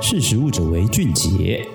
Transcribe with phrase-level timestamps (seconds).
[0.00, 1.68] 识食物者为俊杰。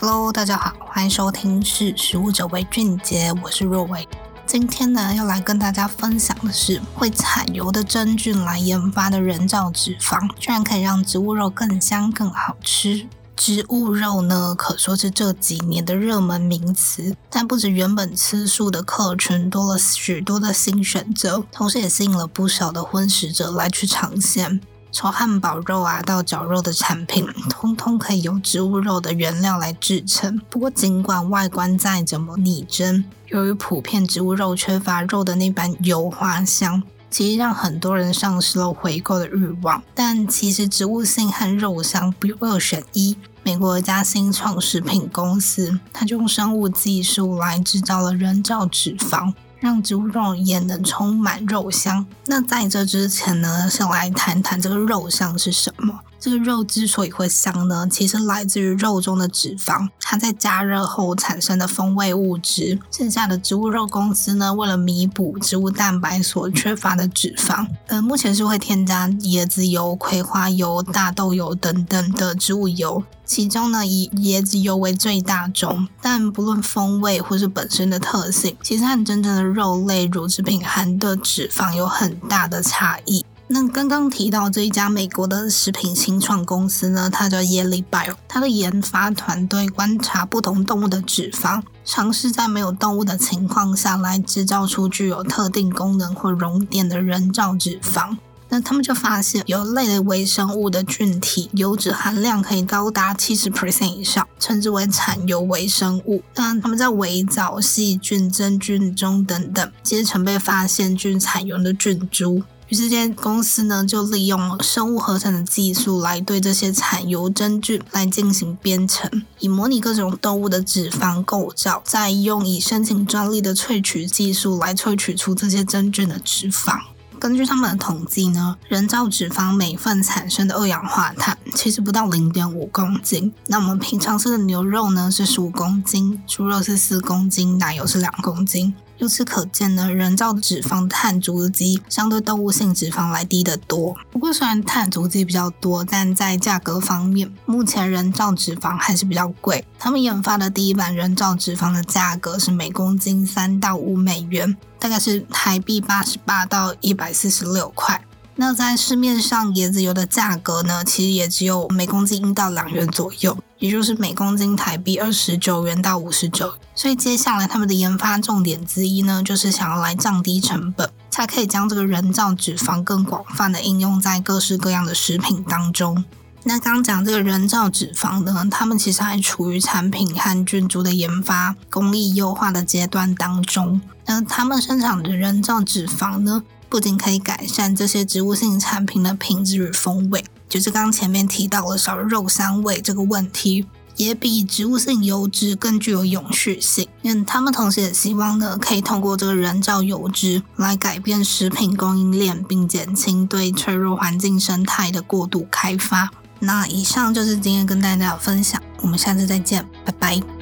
[0.00, 4.06] Hello，大家好，欢迎收听《识食物者为俊杰》，我是若薇。
[4.46, 13.06] 今天呢，要来跟大家分享的是会产油的真菌来研发的人造脂肪，居然可以让植物肉更香更好吃。
[13.36, 24.60] 植物肉呢，可说是这几年的热门名词，但不止原本吃素的客群多了许多的新选择，同时也吸引了不少的荤食者来去尝鲜。
[24.92, 30.40] 从汉堡肉啊到绞肉的产品，通通可以由植物肉的原料来制成。
[30.50, 36.82] 不过，尽管外观再怎么拟真，由于普遍植物肉缺乏肉的那般油花香。
[37.10, 43.16] 其实让很多人丧失了回购的欲望，但其实植物性和肉香不用二选一。
[43.42, 52.04] 美国一家新创食品公司，它就用生物技术来制造了人造脂肪，让植物肉也能充满肉香。
[52.26, 56.00] 那在这之前呢，先来谈谈这个肉香是什么。
[56.20, 62.78] 这个肉之所以会香呢，其实来自于肉中的脂肪，它在加热后产生的风味物质。
[62.90, 75.88] 剩下的植物肉公司呢，为了弥补植物蛋白所缺乏的脂肪，呃，目前是会添加椰子油、葵花油、大豆油等等的植物油，其中呢以椰子油为最大宗。
[76.02, 83.24] 但不论风味或是本身的特性，其实和真正的肉类乳制品含的脂肪有很大的差异。
[83.52, 98.16] 那刚刚提到这一家美国的食品新创公司呢，它叫耶利 Bio，它的研发团队观察不同动物的脂肪，尝试在没有动物的情况下来制造出具有特定功能或熔点的人造脂肪。
[98.50, 106.22] 那他们就发现，有类的微生物的菌体油脂含量可以高达七十 percent 以上，称之为产油微生物。
[106.36, 112.44] 那他们在微藻、细菌、真菌中等等，皆曾被发现菌产油的菌株。
[112.70, 126.78] 于是，这间公司呢，就利用生物合成的技术来对这些产油真菌来进行编程，以模拟各种动物的脂肪构造，再用以申请专利的萃取技术来萃取出这些真菌的脂肪。
[127.18, 133.32] 根据他们的统计呢，人造脂肪每份产生的二氧化碳其实不到零点五公斤。
[133.48, 138.72] 那我们平常吃的牛肉呢，是十五公斤，猪肉是四公斤，奶油是两公斤。
[139.00, 143.96] 由此可见呢，人造脂肪碳足迹相对动物性脂肪来低得多。
[144.10, 149.64] 不过，虽然碳足迹比较多，但在价格方面，目前人造脂肪还是比较贵。
[149.78, 158.04] 他们研发的第一版人造脂肪的价格是每公斤三到五美元，大概是台币八十八到一百四十六块。
[158.40, 166.54] 那在市面上，椰子油的价格呢，其实也只有每公斤一到两元左右，也就是每公斤台币二十九元到五十九。
[166.74, 176.02] 所以接下来他们的研发重点之一呢，就是想要来降低成本，才可以将这个人造脂肪更广泛的应用在各式各样的食品当中。
[176.44, 183.82] 那刚讲这个人造脂肪呢，他们其实还处于产品和菌株的研发、工艺优化的阶段当中。
[184.06, 193.66] 那他们生产的人造脂肪呢，不仅可以改善这些植物性产品的品质与风味，就是刚前面提到了少肉香味这个问题，
[193.96, 196.86] 也比植物性油脂更具有永续性。
[197.02, 206.08] 嗯，他们同时也希望呢，可以通过这个人造油脂来改变食品供应链，并减轻对脆弱环境生态的过度开发。
[206.38, 210.39] 那以上就是今天跟大家的分享，我们下次再见，拜拜。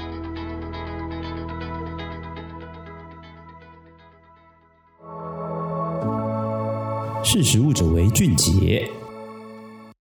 [7.30, 8.97] 识时务者为俊杰。